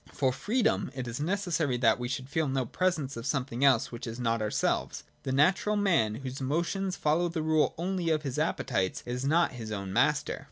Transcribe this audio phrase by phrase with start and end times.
[0.11, 4.07] For freedom it is necessary that we should feel no presence of something else which
[4.07, 5.03] is not ourselves.
[5.21, 9.71] The natural man, whose motions follow the rule only of his appetites, is not his
[9.71, 10.39] own master.